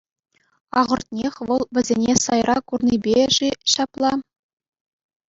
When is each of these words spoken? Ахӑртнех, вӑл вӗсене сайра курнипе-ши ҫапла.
Ахӑртнех, 0.79 1.35
вӑл 1.47 1.63
вӗсене 1.75 2.13
сайра 2.23 2.55
курнипе-ши 2.71 3.49
ҫапла. 3.75 4.13